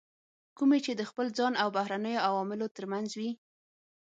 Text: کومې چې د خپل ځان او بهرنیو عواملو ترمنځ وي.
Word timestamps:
کومې 0.57 0.79
چې 0.85 0.91
د 0.95 1.01
خپل 1.09 1.25
ځان 1.37 1.53
او 1.61 1.67
بهرنیو 1.77 2.23
عواملو 2.29 2.67
ترمنځ 2.75 3.09
وي. 3.19 3.31